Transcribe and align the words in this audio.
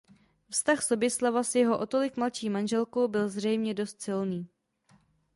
Vztah 0.49 0.81
Soběslava 0.83 1.43
s 1.43 1.55
jeho 1.55 1.77
o 1.79 1.85
tolik 1.85 2.17
mladší 2.17 2.49
manželkou 2.49 3.07
byl 3.07 3.29
zřejmě 3.29 3.73
dost 3.73 4.01
silný. 4.01 4.47